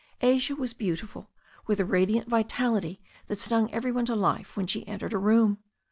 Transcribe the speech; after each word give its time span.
Asia 0.21 0.55
was 0.55 0.73
beautiful 0.73 1.29
with 1.67 1.79
a 1.79 1.85
radiant 1.85 2.27
vitality 2.27 2.99
that 3.27 3.39
stung 3.39 3.71
every 3.71 3.91
one 3.91 4.07
to 4.07 4.15
life 4.15 4.57
when 4.57 4.65
she 4.65 4.87
entered 4.87 5.13
a 5.13 5.19
room. 5.19 5.59